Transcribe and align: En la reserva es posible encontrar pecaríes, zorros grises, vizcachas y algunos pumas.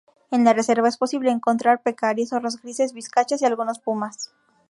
En 0.31 0.43
la 0.43 0.53
reserva 0.53 0.87
es 0.89 0.97
posible 0.97 1.29
encontrar 1.29 1.83
pecaríes, 1.83 2.29
zorros 2.29 2.59
grises, 2.59 2.91
vizcachas 2.93 3.43
y 3.43 3.45
algunos 3.45 3.77
pumas. 3.77 4.33